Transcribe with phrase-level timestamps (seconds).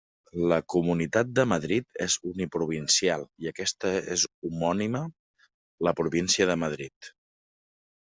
[0.51, 5.03] La Comunitat de Madrid és uniprovincial i aquesta és homònima,
[5.89, 7.11] la província de Madrid.